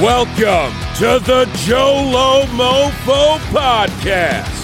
[0.00, 4.54] Welcome to the Jolo Mofo Podcast.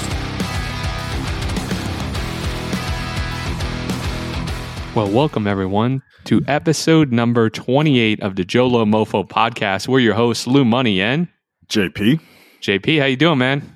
[4.95, 9.89] Well, welcome everyone to episode number 28 of the Jolo Mofo podcast.
[9.89, 11.27] We're your hosts, Lou Money and
[11.66, 12.21] JP.
[12.61, 13.01] JP.
[13.01, 13.75] How you doing, man?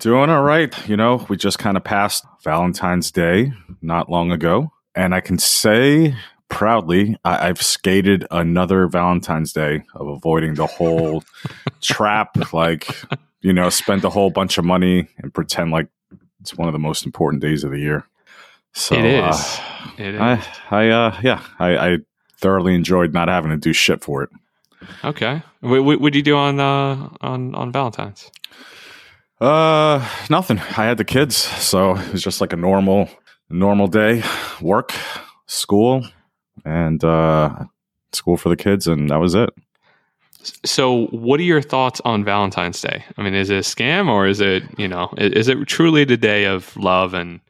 [0.00, 0.76] Doing all right.
[0.86, 4.72] You know, we just kind of passed Valentine's Day not long ago.
[4.94, 6.14] And I can say
[6.48, 11.22] proudly, I- have skated another Valentine's Day of avoiding the whole
[11.82, 12.52] trap.
[12.52, 12.88] Like,
[13.40, 15.88] you know, spend a whole bunch of money and pretend like
[16.40, 18.06] it's one of the most important days of the year.
[18.72, 19.24] So it is.
[19.24, 20.20] Uh, it is.
[20.20, 21.98] I, I, uh, yeah, I, I
[22.40, 24.30] thoroughly enjoyed not having to do shit for it.
[25.04, 25.42] okay.
[25.60, 28.30] What, what you do on uh, on on Valentine's?
[29.40, 30.58] Uh, nothing.
[30.58, 33.08] I had the kids, so it was just like a normal,
[33.50, 34.22] normal day.
[34.60, 34.94] Work,
[35.46, 36.04] school,
[36.68, 37.64] and uh,
[38.12, 39.50] school for the kids, and that was it.
[40.64, 43.04] So, what are your thoughts on Valentine's Day?
[43.16, 46.04] I mean, is it a scam or is it you know i- is it truly
[46.04, 47.40] the day of love and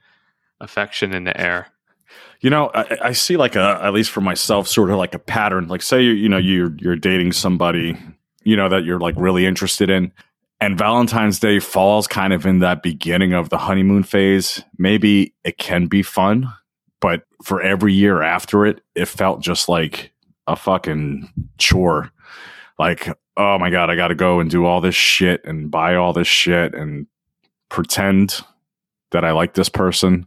[0.60, 1.68] affection in the air?
[2.40, 5.18] You know, I, I see like a at least for myself, sort of like a
[5.18, 5.68] pattern.
[5.68, 7.96] Like, say you you know you're you're dating somebody,
[8.42, 10.12] you know that you're like really interested in,
[10.60, 14.62] and Valentine's Day falls kind of in that beginning of the honeymoon phase.
[14.78, 16.48] Maybe it can be fun,
[17.00, 20.12] but for every year after it, it felt just like
[20.46, 22.10] a fucking chore.
[22.78, 25.94] Like, oh my god, I got to go and do all this shit and buy
[25.94, 27.06] all this shit and
[27.68, 28.40] pretend
[29.10, 30.26] that I like this person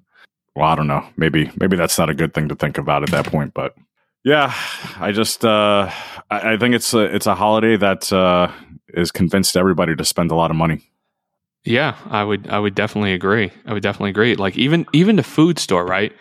[0.55, 1.05] well, I don't know.
[1.17, 3.75] Maybe maybe that's not a good thing to think about at that point, but
[4.23, 4.53] yeah,
[4.99, 5.89] I just uh,
[6.29, 8.51] I, I think it's a it's a holiday that uh,
[8.89, 10.81] is convinced everybody to spend a lot of money.
[11.63, 13.51] Yeah, I would I would definitely agree.
[13.65, 14.35] I would definitely agree.
[14.35, 16.13] Like even even the food store, right?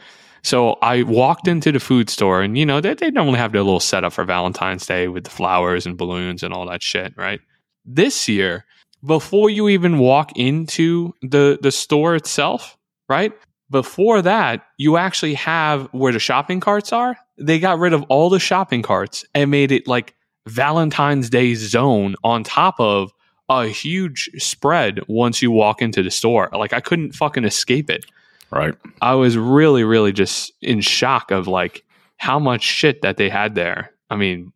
[0.42, 3.62] So I walked into the food store and you know, they they normally have their
[3.62, 7.40] little setup for Valentine's Day with the flowers and balloons and all that shit, right?
[7.84, 8.64] This year,
[9.04, 12.76] before you even walk into the the store itself,
[13.08, 13.32] right?
[13.70, 17.16] Before that, you actually have where the shopping carts are.
[17.38, 20.14] They got rid of all the shopping carts and made it like
[20.48, 23.12] Valentine's Day zone on top of
[23.48, 26.48] a huge spread once you walk into the store.
[26.52, 28.04] Like I couldn't fucking escape it.
[28.50, 28.74] Right?
[29.00, 31.84] I was really, really just in shock of like
[32.16, 33.92] how much shit that they had there.
[34.10, 34.52] I mean,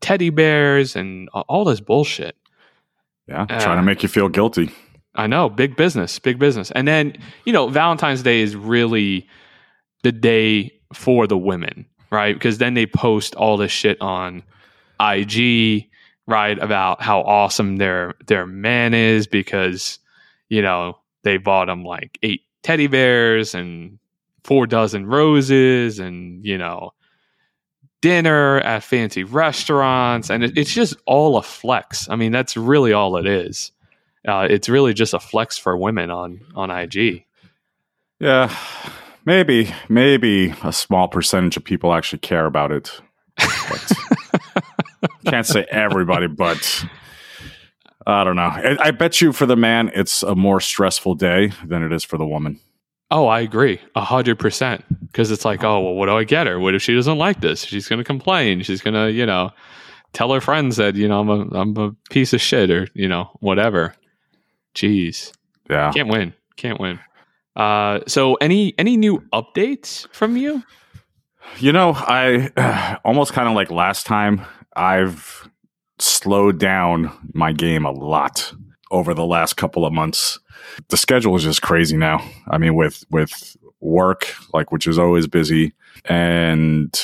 [0.00, 2.36] teddy bears and all this bullshit.
[3.28, 4.70] Yeah, Uh, trying to make you feel guilty.
[5.14, 6.70] I know, big business, big business.
[6.72, 9.28] And then, you know, Valentine's Day is really
[10.02, 12.34] the day for the women, right?
[12.34, 14.42] Because then they post all this shit on
[15.00, 15.86] IG,
[16.26, 19.98] right, about how awesome their their man is because,
[20.48, 23.98] you know, they bought him like eight teddy bears and
[24.44, 26.92] four dozen roses and, you know,
[28.00, 32.08] dinner at fancy restaurants and it, it's just all a flex.
[32.08, 33.72] I mean, that's really all it is
[34.26, 37.24] uh, it's really just a flex for women on on IG.
[38.20, 38.54] Yeah,
[39.24, 43.00] maybe maybe a small percentage of people actually care about it.
[45.26, 46.84] Can't say everybody, but
[48.06, 48.42] I don't know.
[48.42, 52.04] I, I bet you for the man, it's a more stressful day than it is
[52.04, 52.58] for the woman.
[53.10, 54.84] Oh, I agree, a hundred percent.
[55.06, 56.58] Because it's like, oh, well, what do I get her?
[56.58, 57.62] What if she doesn't like this?
[57.64, 58.62] She's gonna complain.
[58.62, 59.50] She's gonna, you know,
[60.14, 63.08] tell her friends that you know I'm a I'm a piece of shit or you
[63.08, 63.94] know whatever.
[64.74, 65.32] Jeez,
[65.68, 65.92] Yeah.
[65.92, 66.98] can't win, can't win.
[67.54, 70.62] Uh, so any any new updates from you?
[71.58, 74.40] You know, I almost kind of like last time,
[74.74, 75.50] I've
[76.02, 78.52] slowed down my game a lot
[78.90, 80.38] over the last couple of months.
[80.88, 82.24] The schedule is just crazy now.
[82.48, 85.72] I mean, with with work, like which is always busy,
[86.04, 86.98] and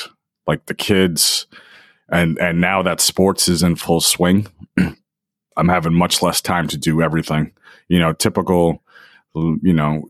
[0.47, 1.47] like the kids,
[2.09, 4.47] and and now that sports is in full swing,
[5.57, 7.51] I'm having much less time to do everything.
[7.87, 8.83] You know, typical.
[9.35, 10.09] You know,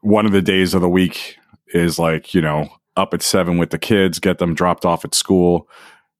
[0.00, 1.36] one of the days of the week
[1.68, 5.14] is like you know up at seven with the kids, get them dropped off at
[5.14, 5.68] school,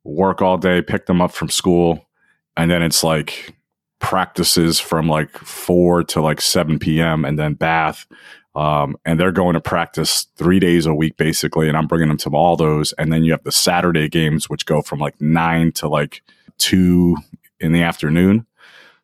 [0.05, 2.07] work all day, pick them up from school,
[2.57, 3.55] and then it's like
[3.99, 7.25] practices from like four to like seven p.m.
[7.25, 8.07] and then bath.
[8.57, 12.17] Um, and they're going to practice three days a week basically, and I'm bringing them
[12.19, 12.93] to all those.
[12.95, 16.23] And then you have the Saturday games, which go from like nine to like
[16.59, 17.17] two
[17.61, 18.47] in the afternoon.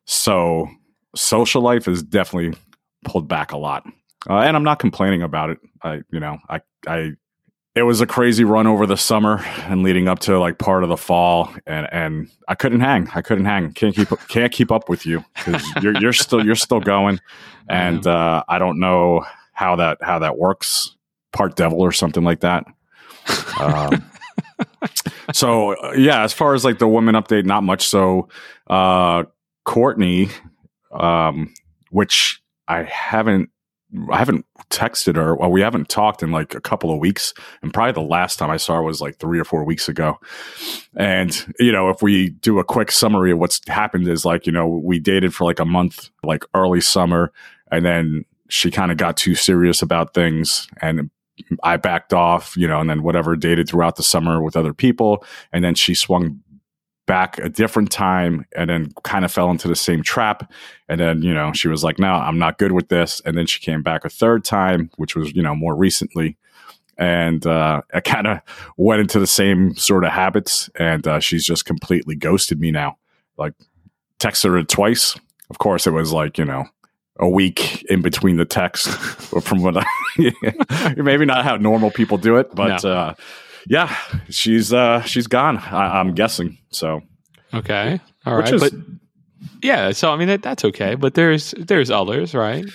[0.05, 0.67] So
[1.15, 2.59] social life is definitely
[3.05, 3.85] pulled back a lot,
[4.29, 5.59] uh, and I'm not complaining about it.
[5.81, 7.11] I, you know, I, I
[7.77, 9.37] it was a crazy run over the summer
[9.67, 13.07] and leading up to like part of the fall and and I couldn't hang.
[13.13, 13.71] I couldn't hang.
[13.73, 17.19] Can't keep can't keep up with you because you're you're still you're still going.
[17.69, 20.95] And uh, I don't know how that how that works
[21.33, 22.65] part devil or something like that.
[23.59, 24.09] Um,
[25.31, 27.87] so uh, yeah, as far as like the woman update, not much.
[27.87, 28.27] So
[28.67, 29.25] uh,
[29.65, 30.29] Courtney,
[30.91, 31.53] um,
[31.91, 33.51] which I haven't
[34.11, 35.35] I haven't texted her.
[35.35, 38.49] Well, we haven't talked in like a couple of weeks, and probably the last time
[38.49, 40.19] I saw her was like three or four weeks ago.
[40.95, 44.51] And you know, if we do a quick summary of what's happened, is like you
[44.51, 47.31] know we dated for like a month, like early summer,
[47.71, 51.09] and then she kind of got too serious about things, and
[51.63, 55.23] I backed off, you know, and then whatever dated throughout the summer with other people,
[55.51, 56.41] and then she swung
[57.07, 60.51] back a different time and then kind of fell into the same trap.
[60.87, 63.21] And then, you know, she was like, no, I'm not good with this.
[63.25, 66.37] And then she came back a third time, which was, you know, more recently.
[66.97, 68.41] And uh, I kind of
[68.77, 70.69] went into the same sort of habits.
[70.75, 72.97] And uh, she's just completely ghosted me now.
[73.37, 73.53] Like,
[74.19, 75.15] texted her twice.
[75.49, 76.65] Of course, it was like, you know,
[77.19, 78.87] a week in between the text
[79.41, 79.85] from what I,
[80.97, 82.89] maybe not how normal people do it, but no.
[82.89, 83.13] uh,
[83.67, 83.95] yeah,
[84.29, 85.57] she's uh she's gone.
[85.57, 86.57] I, am guessing.
[86.69, 87.01] So
[87.53, 88.73] okay, all right, is, but
[89.61, 89.91] yeah.
[89.91, 92.65] So I mean that, that's okay, but there's there's others, right?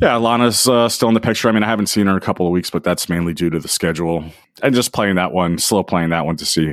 [0.00, 1.48] Yeah, Lana's uh, still in the picture.
[1.48, 3.50] I mean, I haven't seen her in a couple of weeks, but that's mainly due
[3.50, 4.24] to the schedule
[4.62, 6.72] and just playing that one, slow playing that one to see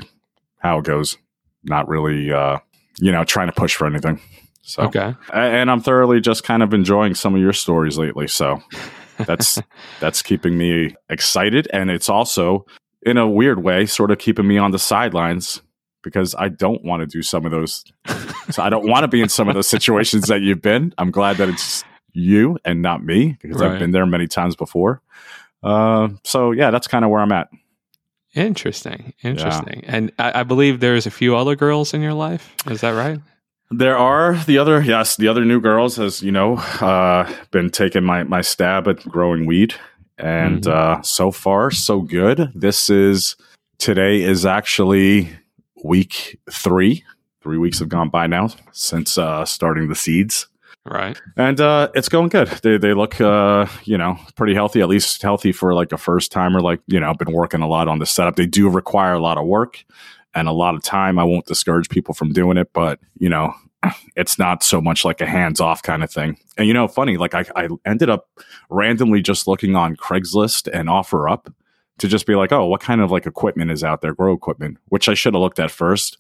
[0.59, 1.17] how it goes.
[1.63, 2.59] Not really, uh,
[2.99, 4.21] you know, trying to push for anything.
[4.61, 8.27] So okay, and I'm thoroughly just kind of enjoying some of your stories lately.
[8.27, 8.61] So
[9.17, 9.59] that's
[9.99, 12.65] that's keeping me excited, and it's also
[13.07, 15.61] in a weird way, sort of keeping me on the sidelines
[16.03, 17.83] because I don't want to do some of those.
[18.49, 20.93] so I don't want to be in some of those situations that you've been.
[20.97, 23.71] I'm glad that it's you and not me because right.
[23.71, 25.01] I've been there many times before.
[25.63, 27.49] Uh, so yeah, that's kind of where I'm at.
[28.35, 29.81] Interesting, interesting.
[29.83, 29.95] Yeah.
[29.95, 32.53] And I, I, believe there's a few other girls in your life.
[32.67, 33.19] Is that right?
[33.71, 38.03] There are the other, yes, the other new girls has you know uh, been taking
[38.03, 39.73] my my stab at growing weed
[40.17, 40.99] and mm-hmm.
[40.99, 42.51] uh, so far so good.
[42.55, 43.35] This is
[43.77, 45.29] today is actually
[45.83, 47.03] week three.
[47.41, 50.47] Three weeks have gone by now since uh, starting the seeds.
[50.85, 51.19] Right.
[51.35, 52.47] And uh, it's going good.
[52.47, 56.31] They, they look, uh, you know, pretty healthy, at least healthy for like a first
[56.31, 56.61] timer.
[56.61, 58.37] Like, you know, I've been working a lot on the setup.
[58.37, 59.83] They do require a lot of work
[60.33, 61.19] and a lot of time.
[61.19, 63.53] I won't discourage people from doing it, but, you know,
[64.15, 66.37] it's not so much like a hands off kind of thing.
[66.57, 68.27] And you know, funny, like I, I ended up
[68.69, 71.53] randomly just looking on Craigslist and OfferUp
[71.99, 74.77] to just be like, oh, what kind of like equipment is out there, grow equipment,
[74.89, 76.17] which I should have looked at first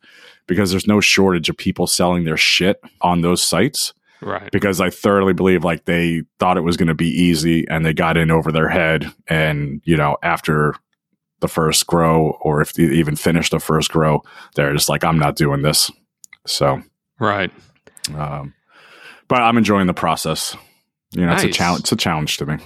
[0.47, 3.93] because there's no shortage of people selling their shit on those sites.
[4.19, 4.51] Right.
[4.51, 7.93] Because I thoroughly believe like they thought it was going to be easy and they
[7.93, 9.11] got in over their head.
[9.27, 10.73] And, you know, after
[11.39, 14.23] the first grow or if they even finished the first grow,
[14.55, 15.91] they're just like, I'm not doing this.
[16.47, 16.81] So
[17.19, 17.51] Right.
[18.15, 18.53] Um,
[19.27, 20.55] but I'm enjoying the process.
[21.11, 21.43] You know, nice.
[21.43, 21.81] it's a challenge.
[21.81, 22.57] It's a challenge to me.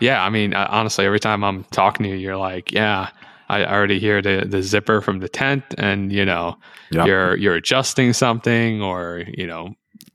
[0.00, 3.08] Yeah, I mean, honestly, every time I'm talking to you, you're like, "Yeah,
[3.48, 6.56] I already hear the the zipper from the tent, and you know,
[6.90, 7.06] yep.
[7.06, 9.74] you're you're adjusting something, or you know,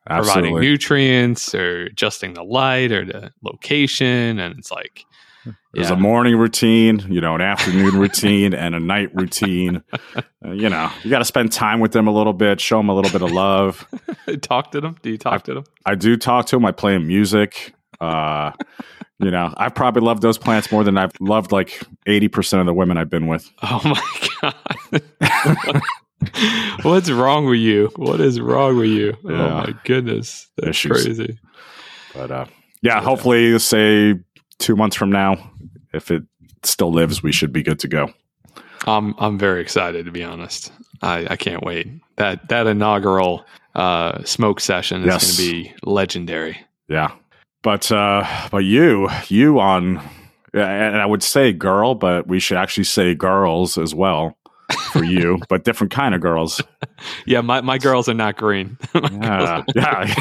[0.09, 0.49] Absolutely.
[0.49, 5.05] providing nutrients, or adjusting the light or the location, and it's like,
[5.73, 5.95] there's yeah.
[5.95, 9.83] a morning routine, you know, an afternoon routine, and a night routine.
[10.43, 12.89] Uh, you know, you got to spend time with them a little bit, show them
[12.89, 13.87] a little bit of love.
[14.41, 14.97] talk to them.
[15.01, 15.63] Do you talk I, to them?
[15.85, 16.65] I do talk to them.
[16.65, 17.73] I play music.
[17.99, 18.51] Uh,
[19.19, 22.73] you know, I've probably loved those plants more than I've loved like 80% of the
[22.73, 23.49] women I've been with.
[23.61, 24.51] Oh my
[25.21, 25.81] God.
[26.83, 27.91] What's wrong with you?
[27.95, 29.15] What is wrong with you?
[29.23, 29.45] Oh yeah.
[29.45, 30.49] Oh my goodness.
[30.57, 31.03] That's Issues.
[31.03, 31.39] crazy.
[32.13, 32.45] But uh,
[32.81, 34.15] yeah, yeah, hopefully, say
[34.61, 35.51] two months from now,
[35.93, 36.23] if it
[36.63, 38.13] still lives, we should be good to go.
[38.87, 40.71] I'm I'm very excited to be honest.
[41.01, 41.87] I, I can't wait.
[42.15, 45.37] That that inaugural uh, smoke session is yes.
[45.37, 46.57] going to be legendary.
[46.87, 47.11] Yeah,
[47.63, 50.01] but uh, but you you on,
[50.53, 54.37] and I would say girl, but we should actually say girls as well
[54.91, 56.61] for you, but different kind of girls.
[57.25, 58.77] yeah, my, my girls are not green.
[58.95, 60.13] yeah, yeah.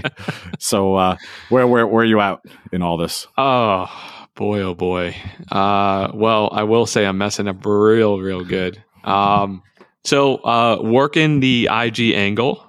[0.58, 1.16] so uh,
[1.48, 2.40] where where where are you at
[2.72, 3.26] in all this?
[3.36, 3.86] Oh
[4.34, 5.16] boy, oh boy.
[5.50, 8.82] Uh, well, I will say I'm messing up real, real good.
[9.04, 9.62] Um,
[10.04, 12.64] so uh, working the IG angle,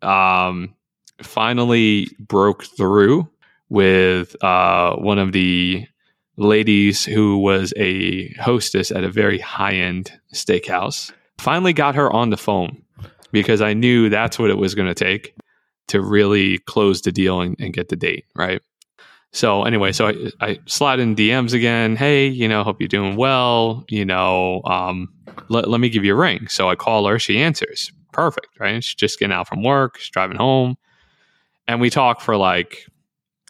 [0.00, 0.74] um,
[1.22, 3.28] finally broke through
[3.68, 5.86] with uh, one of the
[6.36, 11.12] ladies who was a hostess at a very high end steakhouse.
[11.38, 12.82] Finally got her on the phone
[13.32, 15.34] because I knew that's what it was going to take
[15.88, 18.62] to really close the deal and, and, get the date, right?
[19.32, 21.96] So anyway, so I, I slide in DMs again.
[21.96, 23.84] Hey, you know, hope you're doing well.
[23.88, 25.12] You know, um,
[25.48, 26.46] let, let me give you a ring.
[26.48, 27.18] So I call her.
[27.18, 27.90] She answers.
[28.12, 28.82] Perfect, right?
[28.84, 29.98] She's just getting out from work.
[29.98, 30.76] She's driving home.
[31.66, 32.86] And we talk for like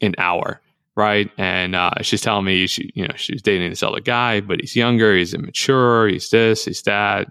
[0.01, 0.61] an hour
[0.97, 1.31] right?
[1.39, 4.77] And uh, she's telling me she, you know, she's dating this other guy, but he's
[4.77, 7.29] younger, he's immature, he's this, he's that.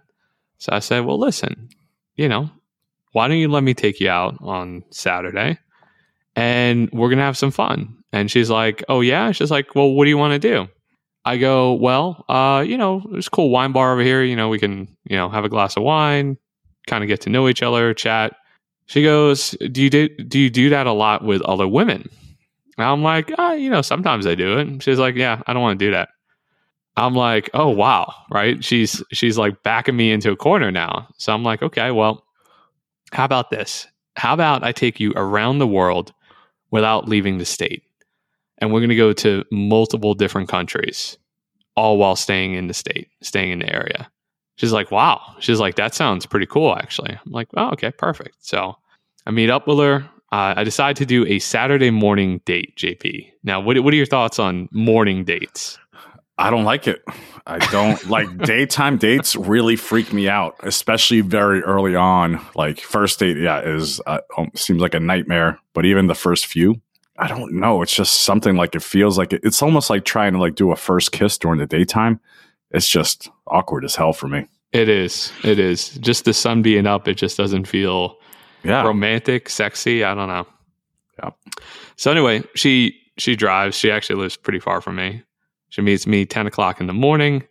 [0.58, 1.70] So I said, well, listen,
[2.16, 2.50] you know,
[3.14, 5.60] why don't you let me take you out on Saturday
[6.36, 7.98] and we're to have some fun?
[8.14, 9.32] And she's like, oh, yeah.
[9.32, 10.68] She's like, well, what do you want to do?
[11.24, 14.24] I go, well, uh, you know, there's a cool wine bar over here.
[14.24, 16.38] You know, we can, you know, have a glass of wine,
[16.88, 18.34] kind of get to know each other, chat.
[18.88, 22.10] She goes, do you do, do you do that a lot with other women?
[22.78, 24.84] I'm like, uh, you know, sometimes I do it.
[24.84, 26.10] She's like, yeah, I don't want to do that.
[26.98, 28.64] I'm like, oh wow, right?
[28.64, 31.08] She's she's like backing me into a corner now.
[31.18, 32.26] So I'm like, okay, well,
[33.12, 33.88] how about this?
[34.18, 36.14] How about I take you around the world
[36.70, 37.84] without leaving the state?
[38.58, 41.18] And we're going to go to multiple different countries,
[41.76, 44.10] all while staying in the state, staying in the area.
[44.58, 45.36] She's like, wow.
[45.40, 47.10] She's like, that sounds pretty cool, actually.
[47.10, 48.46] I'm like, oh, okay, perfect.
[48.46, 48.76] So
[49.26, 50.08] I meet up with her.
[50.32, 53.32] Uh, I decide to do a Saturday morning date, JP.
[53.44, 55.78] Now, what, what are your thoughts on morning dates?
[56.38, 57.04] I don't like it.
[57.46, 62.44] I don't like daytime dates really freak me out, especially very early on.
[62.56, 65.60] Like first date, yeah, is uh, um, seems like a nightmare.
[65.74, 66.82] But even the first few,
[67.18, 67.82] I don't know.
[67.82, 70.72] It's just something like it feels like it, it's almost like trying to like do
[70.72, 72.20] a first kiss during the daytime.
[72.72, 74.48] It's just awkward as hell for me.
[74.72, 75.34] It is.
[75.44, 75.90] It is.
[75.98, 78.18] Just the sun being up, it just doesn't feel
[78.64, 80.04] Yeah, romantic, sexy.
[80.04, 80.48] I don't know.
[81.20, 81.32] Yeah.
[81.96, 83.76] So anyway, she she drives.
[83.76, 85.24] She actually lives pretty far from me.
[85.70, 87.44] She meets me ten o'clock in the morning,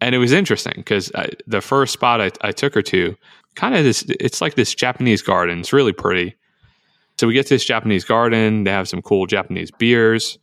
[0.00, 1.10] and it was interesting because
[1.46, 3.16] the first spot I, I took her to,
[3.54, 4.04] kind of this.
[4.08, 5.60] It's like this Japanese garden.
[5.60, 6.34] It's really pretty.
[7.20, 8.64] So we get to this Japanese garden.
[8.64, 10.38] They have some cool Japanese beers.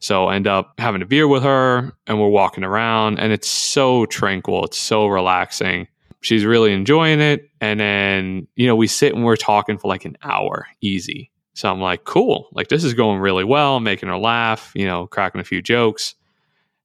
[0.00, 3.48] So I end up having a beer with her, and we're walking around, and it's
[3.48, 4.64] so tranquil.
[4.64, 5.88] It's so relaxing.
[6.20, 7.48] She's really enjoying it.
[7.60, 11.30] And then, you know, we sit and we're talking for like an hour easy.
[11.54, 12.48] So I'm like, cool.
[12.52, 16.14] Like, this is going really well, making her laugh, you know, cracking a few jokes.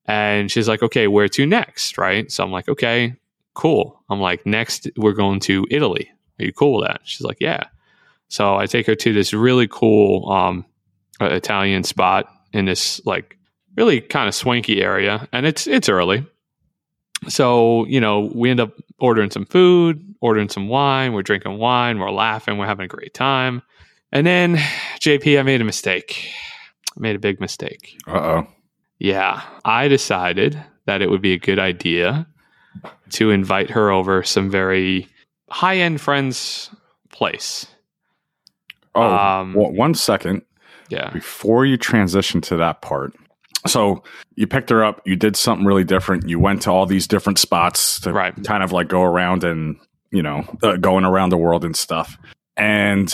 [0.05, 1.97] And she's like, okay, where to next?
[1.97, 2.31] Right.
[2.31, 3.15] So I'm like, okay,
[3.53, 4.01] cool.
[4.09, 6.11] I'm like, next, we're going to Italy.
[6.39, 7.01] Are you cool with that?
[7.03, 7.65] She's like, yeah.
[8.27, 10.65] So I take her to this really cool um,
[11.21, 13.37] uh, Italian spot in this like
[13.77, 16.25] really kind of swanky area, and it's it's early.
[17.27, 21.13] So you know, we end up ordering some food, ordering some wine.
[21.13, 21.99] We're drinking wine.
[21.99, 22.57] We're laughing.
[22.57, 23.61] We're having a great time.
[24.11, 24.57] And then,
[24.99, 26.29] JP, I made a mistake.
[26.95, 27.97] I made a big mistake.
[28.07, 28.47] Uh oh.
[28.99, 32.27] Yeah, I decided that it would be a good idea
[33.11, 35.07] to invite her over some very
[35.49, 36.69] high end friends'
[37.11, 37.65] place.
[38.95, 40.43] Oh, Um, w- one second
[40.89, 41.09] Yeah.
[41.09, 43.13] before you transition to that part.
[43.67, 44.03] So
[44.35, 45.01] you picked her up.
[45.05, 46.27] You did something really different.
[46.27, 48.33] You went to all these different spots to Right.
[48.43, 49.77] kind of like go around and
[50.11, 52.17] you know uh, going around the world and stuff.
[52.57, 53.13] And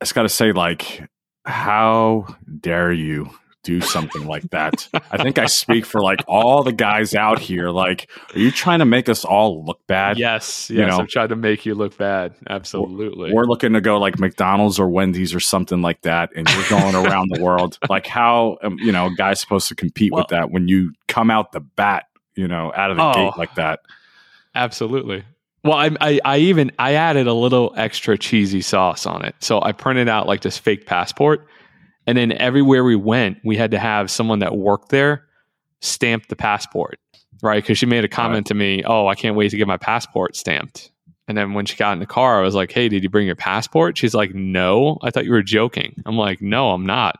[0.00, 1.02] I just got to say, like,
[1.44, 2.26] how
[2.60, 3.30] dare you
[3.68, 4.88] do something like that?
[5.10, 7.68] I think I speak for like all the guys out here.
[7.68, 10.18] Like, are you trying to make us all look bad?
[10.18, 10.70] Yes.
[10.70, 10.90] you Yes.
[10.90, 11.00] know.
[11.00, 12.34] I'm trying to make you look bad.
[12.48, 13.32] Absolutely.
[13.32, 16.94] We're looking to go like McDonald's or Wendy's or something like that, and you're going
[16.94, 17.78] around the world.
[17.90, 21.30] Like, how um, you know, a guy's supposed to compete with that when you come
[21.30, 22.04] out the bat,
[22.36, 23.12] you know, out of the Oh.
[23.12, 23.80] gate like that?
[24.54, 25.24] Absolutely.
[25.64, 29.34] Well, I, I, I even I added a little extra cheesy sauce on it.
[29.40, 31.46] So I printed out like this fake passport,
[32.08, 35.26] and then everywhere we went, we had to have someone that worked there
[35.80, 36.98] stamp the passport,
[37.42, 37.62] right?
[37.62, 40.34] Because she made a comment to me, "Oh, I can't wait to get my passport
[40.34, 40.90] stamped."
[41.28, 43.26] And then when she got in the car, I was like, "Hey, did you bring
[43.26, 47.18] your passport?" She's like, "No, I thought you were joking." I'm like, "No, I'm not."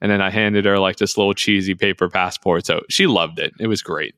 [0.00, 2.64] And then I handed her like this little cheesy paper passport.
[2.64, 3.52] So she loved it.
[3.58, 4.14] It was great.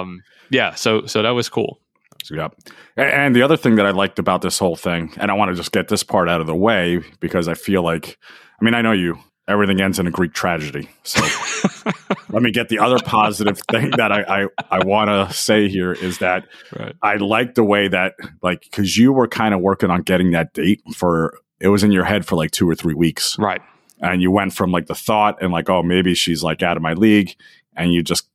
[0.00, 0.74] Um, yeah.
[0.74, 1.80] So so that was cool.
[2.30, 2.54] Yep.
[2.96, 5.54] And the other thing that I liked about this whole thing, and I want to
[5.54, 8.18] just get this part out of the way because I feel like,
[8.60, 9.18] I mean, I know you,
[9.48, 10.88] everything ends in a Greek tragedy.
[11.04, 11.20] So
[12.30, 15.92] let me get the other positive thing that I, I, I want to say here
[15.92, 16.94] is that Right.
[17.02, 20.52] I like the way that, like, because you were kind of working on getting that
[20.52, 23.38] date for, it was in your head for like two or three weeks.
[23.38, 23.60] Right.
[24.00, 26.82] And you went from like the thought and like, oh, maybe she's like out of
[26.82, 27.34] my league.
[27.76, 28.28] And you just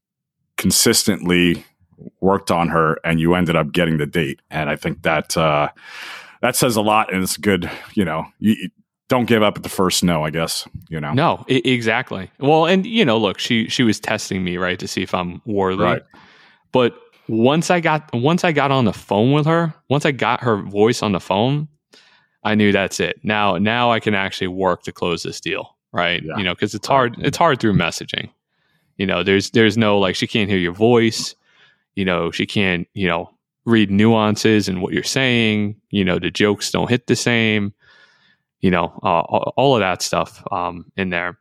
[0.58, 1.66] consistently
[2.20, 4.42] worked on her and you ended up getting the date.
[4.50, 5.70] And I think that, uh,
[6.42, 8.70] that says a lot and it's good, you know, you,
[9.12, 11.12] don't give up at the first no, I guess, you know.
[11.14, 12.32] No, I- exactly.
[12.40, 15.42] Well, and you know, look, she she was testing me right to see if I'm
[15.46, 15.84] worthy.
[15.84, 16.02] Right.
[16.72, 16.96] But
[17.28, 20.62] once I got once I got on the phone with her, once I got her
[20.62, 21.68] voice on the phone,
[22.46, 23.20] I knew that's it.
[23.22, 26.24] Now now I can actually work to close this deal, right?
[26.24, 26.38] Yeah.
[26.38, 28.30] You know, because it's hard it's hard through messaging.
[28.96, 31.36] You know, there's there's no like she can't hear your voice.
[31.96, 33.30] You know, she can't you know
[33.66, 35.76] read nuances and what you're saying.
[35.90, 37.74] You know, the jokes don't hit the same
[38.62, 41.38] you know, uh, all of that stuff um, in there.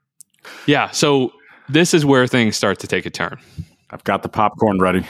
[0.67, 0.91] Yeah.
[0.91, 1.33] So
[1.69, 3.39] this is where things start to take a turn.
[3.91, 5.07] I've got the popcorn ready.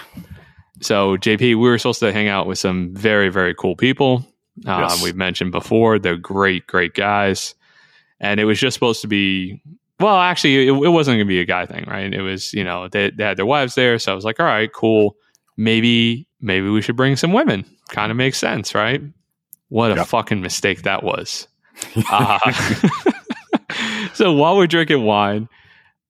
[0.81, 4.27] So JP, we were supposed to hang out with some very very cool people.
[4.67, 5.03] Um, Yes.
[5.03, 7.55] We've mentioned before they're great great guys,
[8.19, 9.63] and it was just supposed to be.
[10.01, 12.13] Well, actually, it, it wasn't going to be a guy thing, right?
[12.13, 14.47] It was, you know, they, they had their wives there, so I was like, all
[14.47, 15.15] right, cool.
[15.61, 17.67] Maybe maybe we should bring some women.
[17.91, 19.03] Kind of makes sense, right?
[19.69, 20.07] What a Yep.
[20.07, 21.47] fucking mistake that was.
[22.11, 22.39] Uh,
[24.15, 25.49] so while we're drinking wine,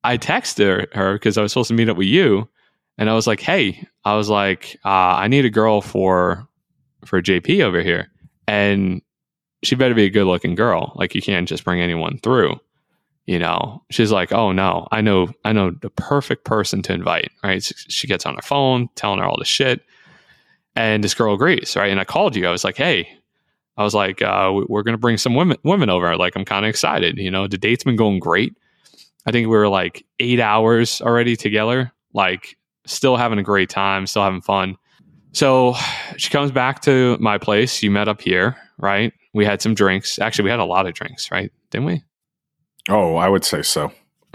[0.04, 2.49] I texted her because I was supposed to meet up with you,
[2.99, 6.47] and I was like, "Hey, I was like, uh, I need a girl for
[7.04, 8.09] for JP over here,
[8.47, 9.02] and
[9.62, 10.92] she better be a good looking girl.
[10.97, 12.59] Like, you can't just bring anyone through."
[13.26, 17.30] You know, she's like, "Oh no, I know, I know the perfect person to invite."
[17.44, 17.62] Right?
[17.62, 19.82] So she gets on her phone, telling her all this shit,
[20.74, 21.76] and this girl agrees.
[21.76, 21.90] Right?
[21.90, 22.46] And I called you.
[22.46, 23.08] I was like, "Hey."
[23.76, 26.14] I was like, uh, we- we're to bring some women women over.
[26.14, 27.16] Like, I'm kind of excited.
[27.16, 28.52] You know, the date's been going great.
[29.24, 34.06] I think we were like eight hours already together, like still having a great time,
[34.06, 34.76] still having fun.
[35.32, 35.76] So
[36.18, 37.82] she comes back to my place.
[37.82, 39.14] You met up here, right?
[39.32, 40.18] We had some drinks.
[40.18, 41.50] Actually, we had a lot of drinks, right?
[41.70, 42.02] Didn't we?
[42.88, 43.92] Oh, I would say so.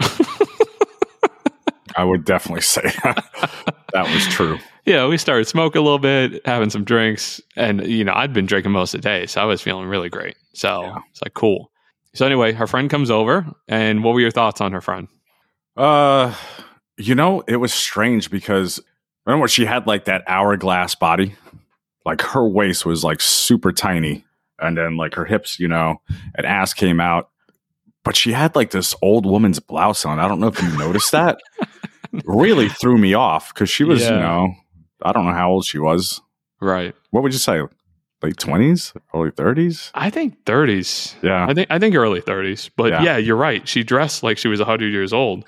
[1.98, 4.58] I would definitely say that was true.
[4.84, 8.44] Yeah, we started smoking a little bit, having some drinks, and you know, I'd been
[8.46, 10.36] drinking most of the day, so I was feeling really great.
[10.52, 10.98] So Yeah.
[11.10, 11.70] it's like cool.
[12.14, 15.08] So anyway, her friend comes over, and what were your thoughts on her friend?
[15.76, 16.34] Uh,
[16.98, 18.78] you know, it was strange because
[19.24, 21.34] remember she had like that hourglass body,
[22.04, 24.24] like her waist was like super tiny,
[24.58, 25.96] and then like her hips, you know,
[26.34, 27.30] and ass came out,
[28.06, 30.18] but she had like this old woman's blouse on.
[30.18, 31.38] I don't know if you noticed that.
[32.24, 34.54] really threw me off because she was, you know,
[35.02, 36.22] I don't know how old she was.
[36.60, 36.94] Right.
[37.10, 37.60] What would you say?
[38.22, 39.90] Late twenties, early thirties?
[39.94, 41.16] I think 30s.
[41.22, 42.70] Yeah, I think I think early 30s.
[42.74, 43.02] But Yeah.
[43.02, 43.16] yeah.
[43.18, 43.68] you're right.
[43.68, 45.44] She dressed like she was 100 years old.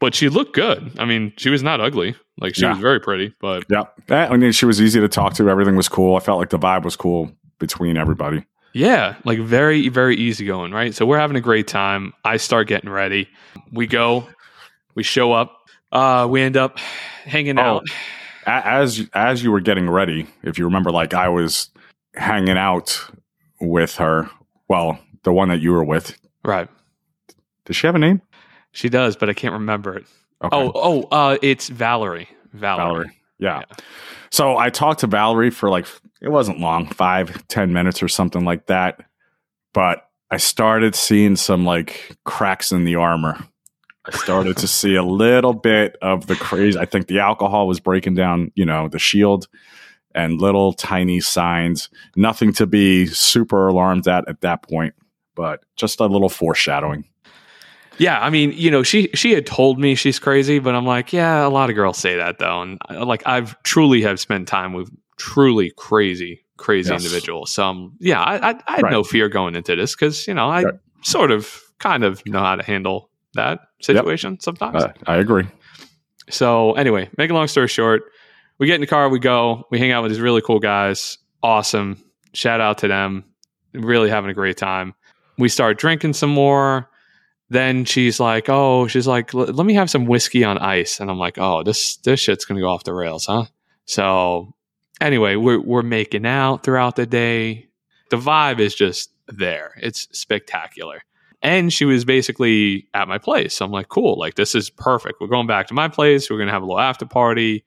[0.00, 0.92] But she looked good.
[0.98, 2.16] I mean, she was not ugly.
[2.40, 2.70] Like she Yeah.
[2.70, 3.84] was very pretty, but yeah.
[4.08, 5.48] Eh, I mean, she was easy to talk to.
[5.48, 6.16] Everything was cool.
[6.16, 7.30] I felt like the vibe was cool
[7.60, 8.44] between everybody.
[8.72, 10.94] Yeah, like very very easygoing, right?
[10.94, 12.12] So we're having a great time.
[12.24, 13.28] I start getting ready.
[13.72, 14.26] We go,
[14.94, 15.52] we show up.
[15.92, 16.78] Uh we end up
[17.24, 17.62] hanging Oh.
[17.76, 17.84] out.
[18.46, 21.70] As as you were getting ready, if you remember, like I was
[22.14, 23.00] hanging out
[23.60, 24.30] with her.
[24.68, 26.16] Well, the one that you were with.
[26.44, 26.68] Right.
[27.64, 28.22] Does she have a name?
[28.72, 30.06] She does, but I can't remember it.
[30.44, 30.56] Okay.
[30.56, 32.28] Oh, oh, uh it's Valerie.
[32.52, 32.84] Valerie.
[32.84, 33.10] Valerie.
[33.38, 33.62] Yeah.
[34.30, 35.86] So I talked to Valerie for like
[36.20, 39.00] it wasn't long, five ten minutes or something like that.
[39.74, 43.38] But I started seeing some like cracks in the armor.
[44.04, 46.78] I started to see a little bit of the crazy.
[46.78, 49.48] I think the alcohol was breaking down, you know, the shield
[50.14, 51.90] and little tiny signs.
[52.16, 54.94] Nothing to be super alarmed at at that point,
[55.34, 57.04] but just a little foreshadowing.
[57.98, 61.12] Yeah, I mean, you know, she she had told me she's crazy, but I'm like,
[61.12, 64.72] yeah, a lot of girls say that though, and like I've truly have spent time
[64.74, 67.02] with truly crazy, crazy Yes.
[67.04, 67.50] individuals.
[67.52, 68.92] So um, yeah, I, I, I had Right.
[68.92, 70.74] no fear going into this because you know I Right.
[71.02, 74.82] sort of kind of know how to handle that situation sometimes.
[74.82, 75.44] Uh, I agree.
[76.28, 78.02] So anyway, make a long story short,
[78.58, 81.18] we get in the car, we go, we hang out with these really cool guys.
[81.42, 82.02] Awesome.
[82.32, 83.24] Shout out to them.
[83.74, 84.94] Really having a great time.
[85.38, 86.90] We start drinking some more.
[87.48, 91.18] Then she's like, "Oh, she's like, let me have some whiskey on ice." And I'm
[91.18, 93.46] like, "Oh, this this shit's gonna go off the rails, huh?"
[93.84, 94.54] So
[95.00, 97.68] anyway, we're we're making out throughout the day.
[98.10, 99.74] The vibe is just there.
[99.80, 101.02] It's spectacular.
[101.42, 103.54] And she was basically at my place.
[103.54, 105.20] So I'm like, cool, like this is perfect.
[105.20, 106.30] We're going back to my place.
[106.30, 107.64] We're gonna have a little after party.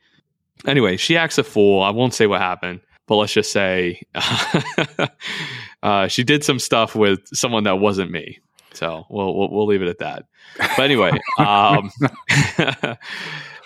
[0.65, 1.81] Anyway, she acts a fool.
[1.81, 4.01] I won't say what happened, but let's just say
[5.83, 8.39] uh, she did some stuff with someone that wasn't me.
[8.73, 10.25] So we'll we'll, we'll leave it at that.
[10.57, 11.91] But anyway, um,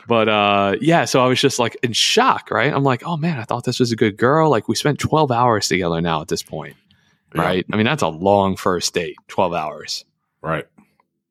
[0.08, 2.74] but uh, yeah, so I was just like in shock, right?
[2.74, 4.50] I'm like, oh man, I thought this was a good girl.
[4.50, 6.76] Like we spent 12 hours together now at this point,
[7.36, 7.42] Yeah.
[7.42, 7.66] right?
[7.72, 10.06] I mean, that's a long first date, 12 hours.
[10.42, 10.66] Right.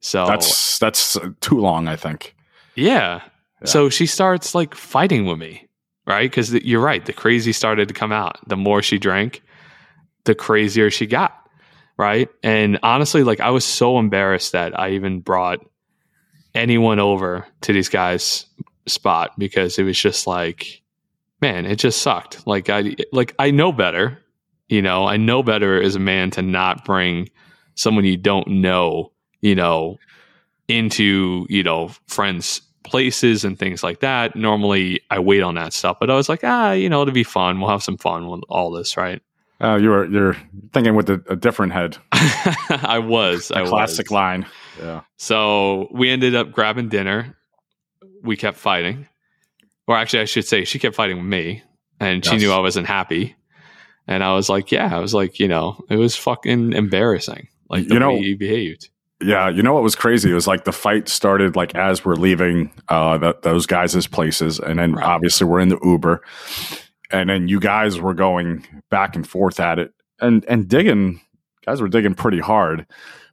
[0.01, 2.35] So That's that's too long, I think.
[2.75, 3.21] yeah.
[3.61, 3.69] Yeah.
[3.69, 5.69] So she starts like fighting with me,
[6.05, 6.29] right?
[6.29, 7.05] Because you're right.
[7.07, 8.37] The crazy started to come out.
[8.49, 9.41] The more she drank,
[10.25, 11.42] the crazier she got,
[12.03, 12.29] right?
[12.43, 15.65] And honestly, like I was so embarrassed that I even brought
[16.53, 18.47] anyone over to these guys'
[18.87, 20.83] spot because it was just like,
[21.41, 22.45] man, it just sucked.
[22.45, 24.19] Like I, like I know better,
[24.69, 25.07] you know.
[25.07, 27.31] I know better as a man to not bring
[27.77, 29.99] someone you don't know, you know,
[30.67, 35.97] into you know friends places and things like that normally i wait on that stuff
[36.01, 38.41] but i was like ah you know it'll be fun we'll have some fun with
[38.49, 39.23] all this right
[39.63, 40.37] Uh, you're you're
[40.73, 41.97] thinking with a, a different head.
[42.13, 44.11] i was i A classic was.
[44.13, 44.47] line.
[44.81, 45.03] Yeah.
[45.19, 47.37] so we ended up grabbing dinner
[48.23, 49.07] we kept fighting
[49.87, 51.63] or actually, I should say, she kept fighting with me,
[51.99, 53.35] and she knew I wasn't happy.
[54.07, 57.89] And I was like, yeah, I was like, you know, it was fucking embarrassing, like
[57.89, 58.89] the You know- way you behaved.
[59.21, 60.31] Yeah, you know what was crazy?
[60.31, 64.59] It was like the fight started like as we're leaving uh, th those guys' places,
[64.61, 65.05] and then Right.
[65.05, 66.23] obviously we're in the Uber,
[67.13, 71.21] and then you guys were going back and forth at it, and and digging,
[71.65, 72.87] guys were digging pretty hard.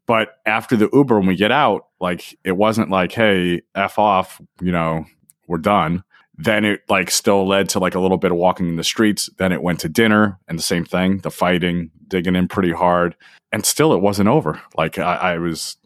[0.05, 4.41] But after the Uber, when we get out, like it wasn't like, hey, f off,
[4.61, 5.05] you know,
[5.47, 6.03] we're done.
[6.35, 9.29] Then it like still led to like a little bit of walking in the streets.
[9.37, 13.15] Then it went to dinner, and the same thing, the fighting, digging in pretty hard,
[13.51, 14.61] and still it wasn't over.
[14.75, 15.77] Like I, I was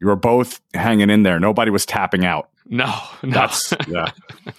[0.00, 1.38] you were both hanging in there.
[1.38, 2.50] Nobody was tapping out.
[2.66, 3.30] No, no.
[3.30, 4.10] That's yeah.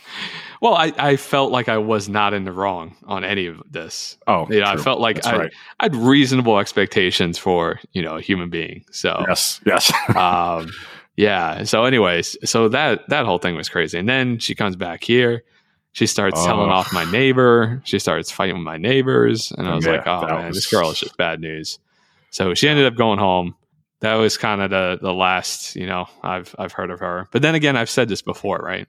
[0.61, 4.17] well, I, I felt like I was not in the wrong on any of this.
[4.27, 5.53] Oh, You know, I felt like I, right.
[5.79, 8.85] I had reasonable expectations for you know a human being.
[8.91, 9.91] So Yes, yes.
[10.15, 10.71] um,
[11.17, 11.63] yeah.
[11.65, 13.97] So, anyways, so that that whole thing was crazy.
[13.99, 15.43] And then she comes back here.
[15.93, 16.73] She starts telling Oh.
[16.73, 17.81] off my neighbor.
[17.83, 20.67] She starts fighting with my neighbors, and I was Yeah, like, "Oh man, was- this
[20.67, 21.79] girl is just bad news."
[22.29, 23.55] So she ended up going home.
[23.99, 27.27] That was kind of the the last you know I've I've heard of her.
[27.31, 28.87] But then again, I've said this before, right?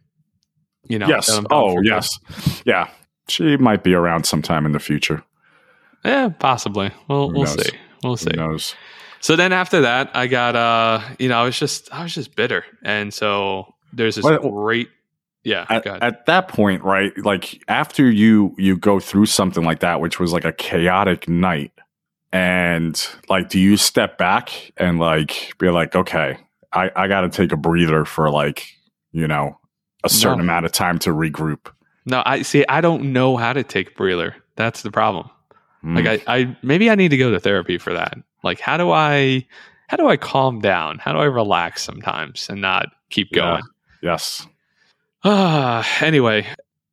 [0.88, 1.28] You know, yes.
[1.28, 2.18] I'm Oh, yes.
[2.64, 2.88] Yeah.
[3.28, 5.22] She might be around sometime in the future.
[6.04, 6.90] Yeah, possibly.
[7.08, 7.64] We'll Who we'll knows?
[7.66, 7.78] see.
[8.02, 8.30] We'll see.
[8.34, 8.74] Who knows?
[9.20, 12.34] So then after that, I got uh, you know, I was just I was just
[12.34, 14.88] bitter, and so there's this Well, great,
[15.44, 15.64] yeah.
[15.68, 17.16] At, at that point, right?
[17.18, 21.70] Like after you you go through something like that, which was like a chaotic night,
[22.32, 26.38] and like, do you step back and like be like, okay,
[26.72, 28.66] I I got to take a breather for like
[29.12, 29.56] you know
[30.04, 30.44] a certain No.
[30.44, 31.70] amount of time to regroup.
[32.06, 32.64] No, I see.
[32.68, 34.34] I don't know how to take breather.
[34.56, 35.30] That's the problem.
[35.84, 36.04] Mm.
[36.04, 38.18] Like, I, I maybe I need to go to therapy for that.
[38.42, 39.46] Like, how do I,
[39.88, 40.98] how do I calm down?
[40.98, 43.42] How do I relax sometimes and not keep Yeah.
[43.42, 43.62] going?
[44.02, 44.46] yes.
[45.24, 46.46] Ah, anyway,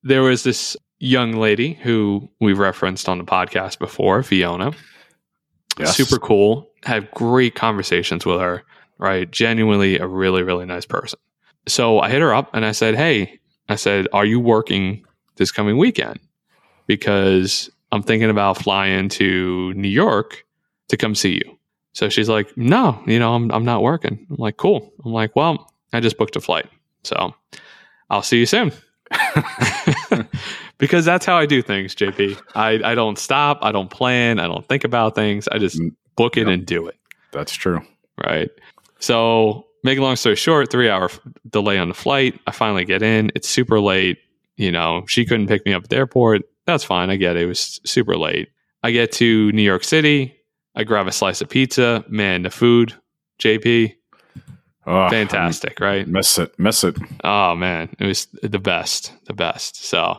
[0.04, 4.72] there was this young lady who we referenced on the podcast before, Fiona.
[5.80, 5.96] Yes.
[5.98, 6.70] Super cool.
[6.84, 8.64] Had great conversations with her.
[8.98, 11.18] Right, genuinely a really really nice person.
[11.70, 15.04] So I hit her up and I said, "Hey, I said, are you working
[15.38, 16.20] this coming weekend?
[16.88, 20.46] Because I'm thinking about flying to New York
[20.90, 21.58] to come see you."
[21.94, 25.36] So she's like, "No, you know, I'm I'm not working." I'm like, "Cool." I'm like,
[25.36, 26.68] "Well, I just booked a flight,
[27.04, 27.34] so
[28.10, 28.72] I'll see you soon."
[30.78, 32.40] because that's how I do things, JP.
[32.56, 33.60] I, I don't stop.
[33.62, 34.40] I don't plan.
[34.40, 35.48] I don't think about things.
[35.48, 36.50] I just Mm, book it yep.
[36.50, 36.96] and do it.
[37.32, 37.82] That's true.
[38.24, 38.50] Right.
[39.00, 42.40] So, make a long story short, three hour f- delay on the flight.
[42.48, 43.32] I finally get in.
[43.36, 44.18] It's super late.
[44.58, 46.42] You know, she couldn't pick me up at the airport.
[46.66, 47.10] That's fine.
[47.10, 47.44] I get it.
[47.44, 48.50] It was super late.
[48.84, 50.36] I get to New York City.
[50.76, 52.04] I grab a slice of pizza.
[52.10, 52.94] Man, the food,
[53.42, 53.96] JP,
[54.88, 56.08] Oh, ah, fantastic, right?
[56.08, 56.58] Miss it.
[56.58, 56.96] Miss it.
[57.24, 59.84] Oh man, it was the best, the best.
[59.86, 60.18] So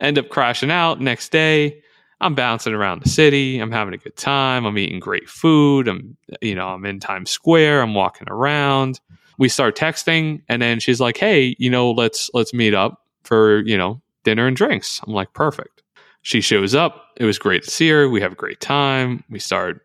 [0.00, 1.82] end up crashing out next day.
[2.20, 3.58] I'm bouncing around the city.
[3.58, 4.64] I'm having a good time.
[4.64, 5.88] I'm eating great food.
[5.88, 7.82] I'm, you know, I'm in Times Square.
[7.82, 9.00] I'm walking around.
[9.38, 13.60] We start texting, and then she's like, "Hey, you know, let's let's meet up for
[13.66, 15.82] you know dinner and drinks." I'm like, "Perfect."
[16.22, 17.08] She shows up.
[17.16, 18.08] It was great to see her.
[18.08, 19.24] We have a great time.
[19.28, 19.80] We start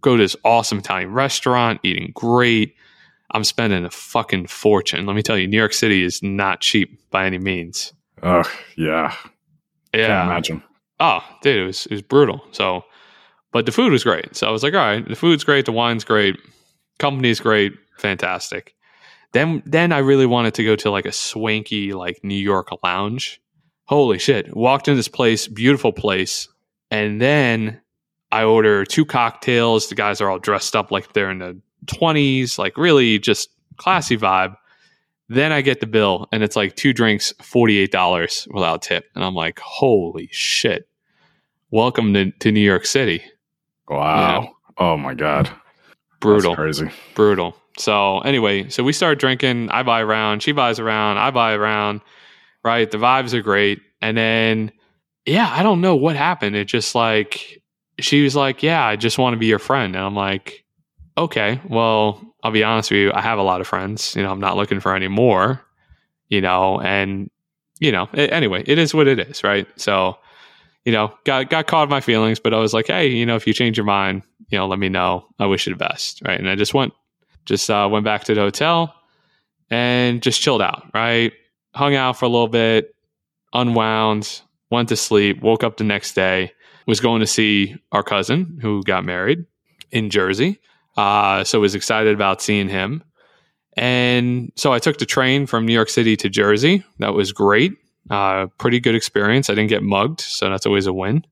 [0.00, 2.74] go to this awesome Italian restaurant, eating great.
[3.30, 5.06] I'm spending a fucking fortune.
[5.06, 7.92] Let me tell you, New York City is not cheap by any means.
[8.24, 8.42] Oh,
[8.76, 9.10] yeah.
[9.94, 10.24] Can't Yeah.
[10.24, 10.62] imagine.
[11.00, 12.42] Oh, dude, it was it was brutal.
[12.52, 12.84] So,
[13.52, 14.36] but the food was great.
[14.36, 16.38] So I was like, all right, the food's great, the wine's great,
[16.98, 18.74] company's great, fantastic.
[19.32, 23.40] Then then I really wanted to go to like a swanky like New York lounge.
[23.86, 24.54] Holy shit!
[24.56, 26.48] Walked in this place, beautiful place,
[26.90, 27.80] and then
[28.30, 29.88] I order two cocktails.
[29.88, 34.16] The guys are all dressed up like they're in the twenties, like really just classy
[34.16, 34.54] vibe.
[35.28, 39.06] Then I get the bill, and it's like two drinks, forty eight dollars without tip,
[39.14, 40.88] and I'm like, holy shit!
[41.70, 43.22] Welcome to, to New York City.
[43.88, 44.50] Wow.
[44.78, 45.50] Oh my god.
[46.20, 46.90] Brutal, That's crazy.
[47.14, 47.56] brutal.
[47.78, 49.70] So anyway, so we start drinking.
[49.70, 50.42] I buy a round.
[50.42, 51.18] She buys around.
[51.18, 52.00] I buy a round.
[52.64, 52.90] Right.
[52.90, 53.80] The vibes are great.
[54.02, 54.72] And then,
[55.26, 56.56] yeah, I don't know what happened.
[56.56, 57.62] It just like
[58.00, 60.64] she was like, "Yeah, I just want to be your friend," and I'm like,
[61.18, 63.12] "Okay, well, I'll be honest with you.
[63.14, 64.16] I have a lot of friends.
[64.16, 65.60] You know, I'm not looking for any more.
[66.28, 67.30] You know, and
[67.78, 69.68] you know, a- anyway, it is what it is, right?
[69.76, 70.18] So."
[70.84, 73.36] You know, got got caught in my feelings, but I was like, hey, you know,
[73.36, 75.26] if you change your mind, you know, let me know.
[75.38, 76.38] I wish you the best, right?
[76.38, 76.92] And I just went,
[77.44, 78.94] just uh, went back to the hotel
[79.70, 81.32] and just chilled out, right?
[81.74, 82.94] Hung out for a little bit,
[83.52, 84.40] unwound,
[84.70, 86.52] went to sleep, woke up the next day,
[86.86, 89.44] was going to see our cousin who got married
[89.90, 90.60] in Jersey.
[90.96, 93.02] Uh, so was excited about seeing him.
[93.76, 96.84] And so I took the train from New York City to Jersey.
[96.98, 97.72] That was great.
[98.08, 99.50] Uh, pretty good experience.
[99.50, 101.24] I didn't get mugged, so that's always a win.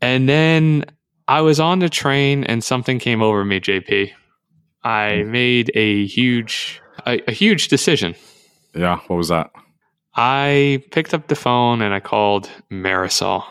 [0.00, 0.84] And then
[1.28, 4.10] I was on the train and something came over me, JP.
[4.84, 8.14] I made a huge a, a huge decision.
[8.74, 8.98] Yeah.
[9.08, 9.50] What was that?
[10.14, 13.44] I picked up the phone and I called Marisol.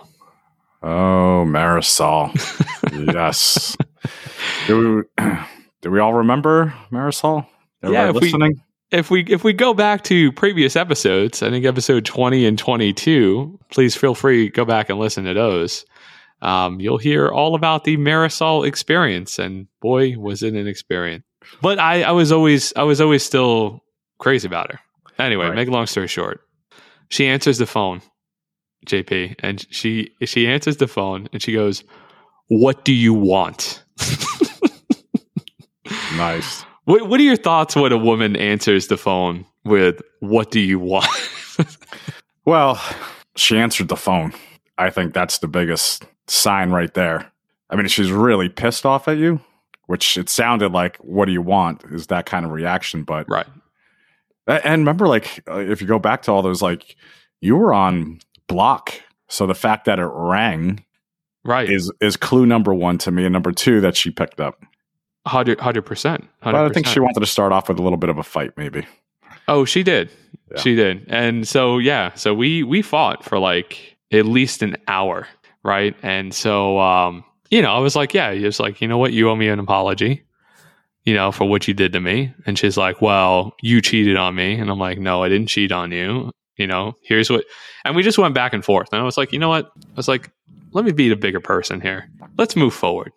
[0.82, 2.32] Oh, Marisol.
[3.13, 3.75] yes.
[4.67, 5.23] Do we,
[5.82, 7.45] do we all remember Marisol?
[7.84, 8.62] Yeah, Everybody we- listening?
[8.91, 12.93] If we if we go back to previous episodes, I think episode twenty and twenty
[12.93, 15.86] two, please feel free go back and listen to those.
[16.41, 21.24] Um, you'll hear all about the Marisol experience, and boy, was it an experience!
[21.62, 23.84] But I, I was always I was always still
[24.19, 24.80] crazy about her.
[25.17, 25.56] Anyway, Right.
[25.56, 26.41] make a long story short,
[27.10, 28.02] she answers the phone,
[28.86, 31.84] JP, and she she answers the phone and she goes,
[32.50, 33.84] "What do you want?"
[36.17, 36.64] nice.
[36.86, 40.80] What, what are your thoughts when a woman answers the phone with "What do you
[40.80, 41.08] want"?
[42.45, 42.80] Well,
[43.36, 44.32] she answered the phone.
[44.78, 47.32] I think that's the biggest sign right there.
[47.71, 49.41] I mean, she's really pissed off at you,
[49.88, 51.84] which it sounded like, what do you want?
[51.91, 53.04] Is that kind of reaction.
[53.04, 53.48] But, right.
[54.45, 56.95] And remember, like, uh, if you go back to all those, like,
[57.41, 58.93] you were on block.
[59.28, 60.84] So the fact that it rang
[61.43, 61.67] Right.
[61.67, 64.62] is is clue number one to me, and number two that she picked up.
[65.27, 66.27] Hundred hundred percent.
[66.41, 68.51] But I think she wanted to start off with a little bit of a fight,
[68.57, 68.85] maybe.
[69.47, 70.11] Oh, she did.
[70.51, 70.61] Yeah.
[70.61, 71.05] She did.
[71.07, 75.27] And so yeah, so we we fought for like at least an hour,
[75.63, 75.95] right?
[76.03, 79.13] And so um, you know, I was like, yeah, he was like, you know what,
[79.13, 80.23] you owe me an apology,
[81.05, 82.33] you know, for what you did to me.
[82.45, 85.71] And she's like, well, you cheated on me, and I'm like, no, I didn't cheat
[85.71, 86.31] on you.
[86.57, 87.45] You know, here's what,
[87.83, 88.89] and we just went back and forth.
[88.93, 89.71] And I was like, you know what?
[89.75, 90.31] I was like,
[90.71, 92.09] let me be the bigger person here.
[92.38, 93.11] Let's move forward.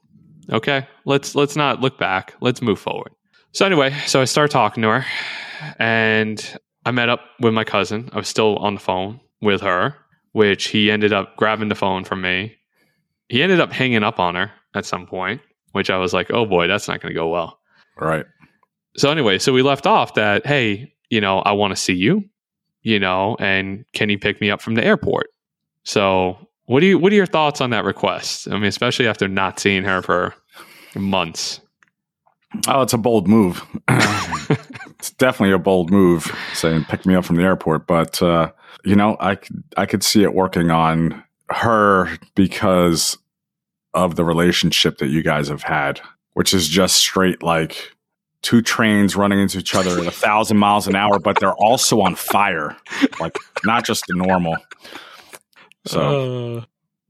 [0.50, 2.34] Okay, let's let's not look back.
[2.40, 3.12] Let's move forward.
[3.52, 5.06] So anyway, so I start talking to her,
[5.78, 8.08] and I met up with my cousin.
[8.12, 9.94] I was still on the phone with her,
[10.32, 12.56] which he ended up grabbing the phone from me.
[13.28, 15.40] He ended up hanging up on her at some point,
[15.72, 17.58] which I was like, oh boy, that's not going to go well.
[17.98, 18.24] Right.
[18.96, 22.24] So anyway, so we left off that, hey, you know, I want to see you,
[22.82, 25.28] you know, and can you pick me up from the airport?
[25.84, 28.46] So what do you what are your thoughts on that request?
[28.46, 30.34] I mean, especially after not seeing her for
[30.94, 31.60] months.
[32.66, 33.62] Oh, it's a bold move.
[33.88, 38.52] it's definitely a bold move saying pick me up from the airport, but uh,
[38.84, 39.38] you know, I
[39.78, 43.16] I could see it working on her because
[43.94, 46.02] of the relationship that you guys have had,
[46.34, 47.92] which is just straight like
[48.42, 52.02] two trains running into each other at a thousand miles an hour, but they're also
[52.02, 52.76] on fire,
[53.20, 54.58] like not just the normal.
[55.88, 56.64] So Uh,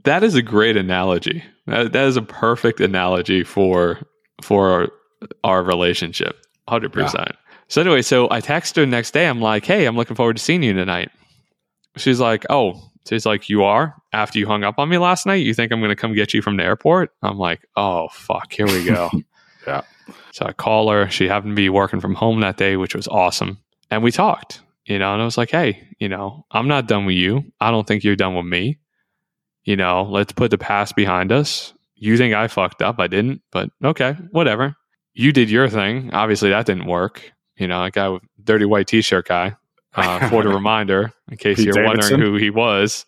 [0.04, 1.42] that is a great analogy.
[1.66, 3.98] That, that is a perfect analogy for
[4.42, 4.88] for our,
[5.44, 6.36] our relationship.
[6.68, 7.32] Hundred percent.
[7.68, 9.26] So anyway, so I text her the next day.
[9.26, 11.10] I'm like, "Hey, I'm looking forward to seeing you tonight."
[11.96, 15.44] She's like, "Oh." She's like, "You are after you hung up on me last night.
[15.46, 18.52] You think I'm going to come get you from the airport?" I'm like, "Oh fuck,
[18.52, 19.10] here we go."
[19.66, 19.82] Yeah.
[20.32, 21.10] So I call her.
[21.10, 23.58] She happened to be working from home that day, which was awesome.
[23.90, 27.04] And we talked, you know, and I was like, hey, you know, I'm not done
[27.04, 27.44] with you.
[27.60, 28.78] I don't think you're done with me.
[29.64, 31.74] You know, let's put the past behind us.
[31.94, 32.98] You think I fucked up.
[32.98, 34.74] I didn't, but okay, whatever.
[35.14, 36.14] You did your thing.
[36.14, 37.32] Obviously, that didn't work.
[37.58, 39.56] You know, a guy with dirty white t shirt guy.
[39.94, 42.12] Uh, for the reminder, in case Pete you're Davidson?
[42.12, 43.04] wondering who he was.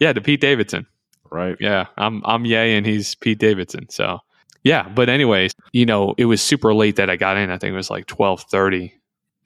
[0.00, 0.86] Yeah, the Pete Davidson.
[1.30, 1.56] right.
[1.60, 3.88] Yeah, I'm I'm Ye and he's Pete Davidson.
[3.90, 4.18] So
[4.64, 7.50] yeah, but anyways, you know, it was super late that I got in.
[7.50, 8.94] I think it was like twelve thirty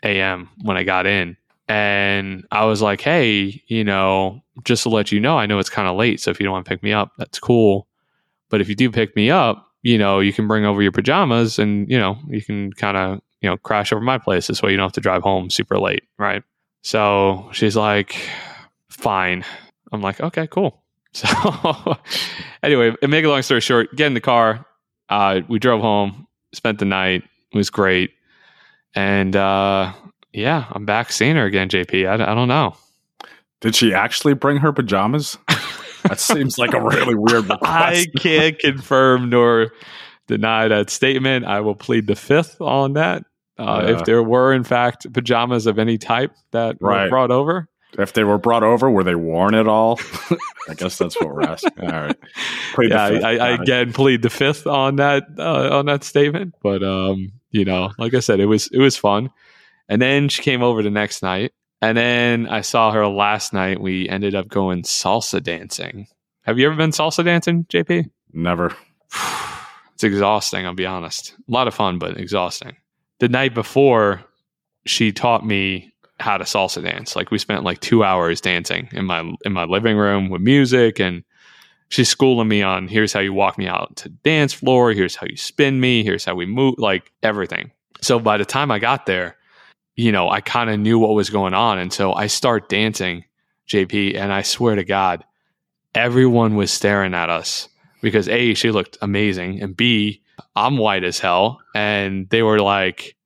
[0.04, 0.48] a.m.
[0.62, 1.36] when I got in,
[1.68, 5.70] and I was like, hey, you know, just to let you know, I know it's
[5.70, 7.86] kind of late, so if you don't want to pick me up, that's cool.
[8.50, 11.58] But if you do pick me up, you know, you can bring over your pajamas,
[11.58, 14.70] and you know, you can kind of you know crash over my place this way
[14.70, 16.42] you don't have to drive home super late, right?
[16.82, 18.16] So she's like,
[18.90, 19.44] fine.
[19.92, 20.80] I'm like, okay, cool.
[21.14, 21.96] So
[22.64, 24.66] anyway, and make a long story short, get in the car.
[25.08, 27.22] Uh, we drove home, spent the night.
[27.52, 28.10] It was great.
[28.96, 29.92] And uh,
[30.34, 32.08] yeah, I'm back seeing her again, JP.
[32.08, 32.76] I, I don't know.
[33.60, 35.38] Did she actually bring her pajamas?
[36.02, 37.62] that seems like a really weird request.
[37.62, 39.72] I can't confirm nor
[40.26, 41.46] deny that statement.
[41.46, 43.24] I will plead the fifth on that.
[43.58, 43.98] Uh, Yeah.
[43.98, 47.08] If there were, in fact, pajamas of any type that were Right.
[47.10, 50.00] brought over, If they were brought over, were they worn at all?
[50.68, 51.72] I guess that's what we're asking.
[51.80, 52.16] All right.
[52.74, 53.04] Plead yeah.
[53.04, 56.54] I, I, I again plead the fifth on that uh, on that statement.
[56.62, 59.30] But um, you know, like I said, it was it was fun.
[59.88, 63.80] And then she came over the next night, and then I saw her last night.
[63.80, 66.06] We ended up going salsa dancing.
[66.42, 68.10] Have you ever been salsa dancing, JP?
[68.32, 68.74] Never.
[69.94, 70.66] It's exhausting.
[70.66, 71.36] I'll be honest.
[71.48, 72.74] A lot of fun, but exhausting.
[73.20, 74.24] The night before,
[74.86, 77.14] she taught me how to salsa dance.
[77.14, 80.98] Like we spent like two hours dancing in my in my living room with music
[81.00, 81.22] and
[81.88, 85.26] she's schooling me on here's how you walk me out to dance floor, here's how
[85.28, 87.70] you spin me, here's how we move, like everything.
[88.00, 89.36] So by the time I got there,
[89.96, 91.78] you know, I kind of knew what was going on.
[91.78, 93.24] And so I start dancing,
[93.68, 95.24] JP, and I swear to God,
[95.94, 97.68] everyone was staring at us
[98.02, 100.22] because A, she looked amazing, and B,
[100.56, 101.60] I'm white as hell.
[101.74, 103.16] And they were like,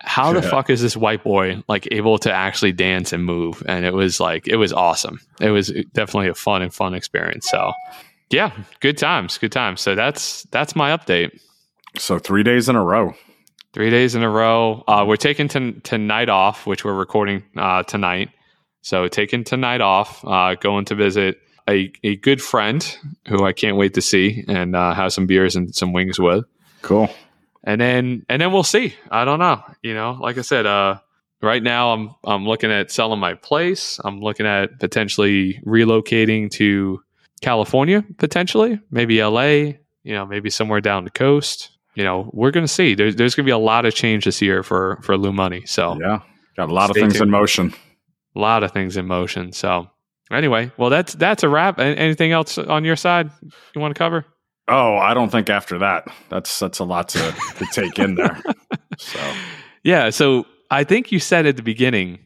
[0.00, 3.62] how the fuck is this white boy like able to actually dance and move?
[3.66, 5.20] And it was like it was awesome.
[5.40, 7.50] It was uh, definitely a fun and fun experience.
[7.50, 7.72] So
[8.30, 9.80] yeah, good times, good times.
[9.80, 11.38] So that's that's my update.
[11.98, 13.14] So three days in a row.
[13.74, 14.82] Three days in a row.
[14.88, 18.30] Uh, we're taking t- tonight off, which we're recording uh, tonight.
[18.80, 22.96] So taking tonight off, uh, going to visit a, a good friend
[23.28, 26.44] who I can't wait to see and uh, have some beers and some wings with.
[26.82, 27.10] Cool
[27.64, 28.94] and then and then we'll see.
[29.10, 29.62] I don't know.
[29.82, 30.98] You know, like I said, uh,
[31.42, 33.98] right now I'm I'm looking at selling my place.
[34.04, 37.02] I'm looking at potentially relocating to
[37.40, 39.72] California, potentially, maybe LA.
[40.02, 41.70] You know, maybe somewhere down the coast.
[41.94, 42.94] You know, we're going to see.
[42.94, 45.64] There's there's going to be a lot of change this year for for Lou Money.
[45.66, 46.20] So yeah,
[46.56, 47.24] got a lot of things tuned.
[47.24, 47.74] in motion.
[48.36, 49.52] A lot of things in motion.
[49.52, 49.88] So
[50.30, 51.78] anyway, well that's that's a wrap.
[51.78, 53.30] Anything else on your side
[53.74, 54.26] you want to cover?
[54.66, 56.08] Oh, I don't think after that.
[56.30, 58.40] That's that's a lot to, to take in there.
[58.96, 59.18] So
[59.82, 62.20] yeah, so I think you said at the beginning,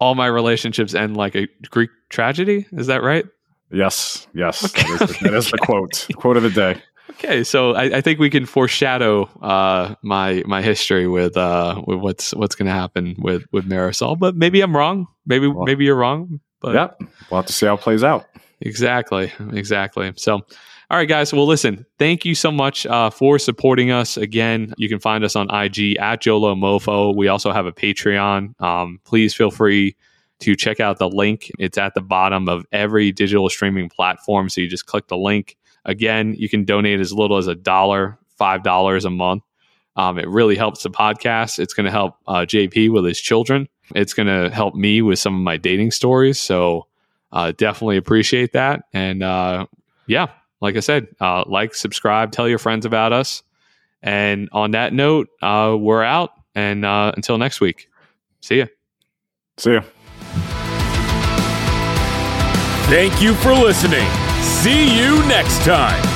[0.00, 2.66] all my relationships end like a Greek tragedy.
[2.72, 3.26] Is that right?
[3.70, 4.64] Yes, yes.
[4.64, 4.82] Okay.
[4.82, 6.06] That, is the, that is the quote.
[6.16, 6.82] quote of the day.
[7.10, 11.98] Okay, so I, I think we can foreshadow uh, my my history with uh, with
[11.98, 15.06] what's what's going to happen with with Marisol, but maybe I'm wrong.
[15.24, 16.40] Maybe well, maybe you're wrong.
[16.60, 18.26] But yep, we'll have to see how it plays out.
[18.60, 20.12] Exactly, exactly.
[20.16, 20.42] So
[20.88, 21.32] all right, guys.
[21.32, 24.16] Well, listen, thank you so much uh, for supporting us.
[24.16, 27.14] Again, you can find us on IG at Jolo Mofo.
[27.14, 28.60] We also have a Patreon.
[28.60, 29.96] Um, please feel free
[30.40, 31.50] to check out the link.
[31.58, 34.48] It's at the bottom of every digital streaming platform.
[34.48, 35.56] So you just click the link.
[35.86, 39.44] Again, you can donate as little as a dollar, five dollars a month.
[39.96, 41.58] Um, it really helps the podcast.
[41.58, 43.66] It's going to help uh, JP with his children.
[43.94, 46.38] It's going to help me with some of my dating stories.
[46.38, 46.86] So
[47.32, 48.82] uh, definitely appreciate that.
[48.92, 49.66] And uh,
[50.06, 50.26] yeah,
[50.60, 53.42] like I said, uh, like, subscribe, tell your friends about us.
[54.02, 56.30] And on that note, uh, we're out.
[56.54, 57.88] And uh, until next week,
[58.40, 58.66] see ya.
[59.56, 59.82] See ya.
[62.88, 64.25] Thank you for listening.
[64.42, 66.15] See you next time.